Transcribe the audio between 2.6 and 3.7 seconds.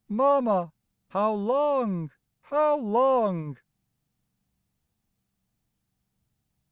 long!'